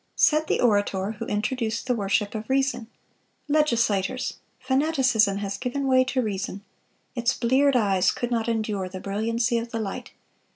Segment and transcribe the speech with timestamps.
[0.17, 2.87] (404) Said the orator who introduced the worship of Reason:
[3.47, 4.37] "Legislators!
[4.59, 6.63] Fanaticism has given way to reason.
[7.13, 10.09] Its bleared eyes could not endure the brilliancy of the light.